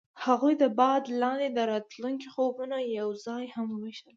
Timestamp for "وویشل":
3.71-4.09